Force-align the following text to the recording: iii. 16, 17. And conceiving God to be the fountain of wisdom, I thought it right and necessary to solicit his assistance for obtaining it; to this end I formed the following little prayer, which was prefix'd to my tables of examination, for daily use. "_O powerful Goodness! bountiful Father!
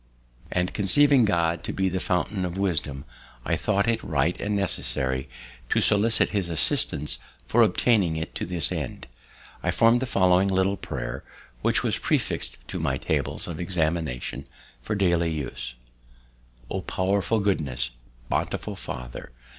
iii. 0.51 0.61
16, 0.61 0.61
17. 0.61 0.61
And 0.63 0.73
conceiving 0.73 1.25
God 1.25 1.63
to 1.63 1.73
be 1.73 1.87
the 1.87 1.99
fountain 1.99 2.43
of 2.43 2.57
wisdom, 2.57 3.05
I 3.45 3.55
thought 3.55 3.87
it 3.87 4.01
right 4.03 4.35
and 4.41 4.55
necessary 4.55 5.29
to 5.69 5.79
solicit 5.79 6.31
his 6.31 6.49
assistance 6.49 7.19
for 7.45 7.61
obtaining 7.61 8.15
it; 8.15 8.33
to 8.33 8.47
this 8.47 8.71
end 8.71 9.05
I 9.61 9.69
formed 9.69 9.99
the 9.99 10.07
following 10.07 10.47
little 10.47 10.75
prayer, 10.75 11.23
which 11.61 11.83
was 11.83 11.99
prefix'd 11.99 12.57
to 12.69 12.79
my 12.79 12.97
tables 12.97 13.47
of 13.47 13.59
examination, 13.59 14.47
for 14.81 14.95
daily 14.95 15.29
use. 15.29 15.75
"_O 16.71 16.83
powerful 16.87 17.39
Goodness! 17.39 17.91
bountiful 18.27 18.75
Father! 18.75 19.29